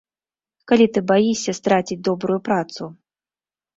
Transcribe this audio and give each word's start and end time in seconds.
Калі 0.69 0.87
ты 0.95 1.03
баішся 1.11 1.55
страціць 1.59 2.01
добрую 2.11 2.39
працу? 2.49 2.83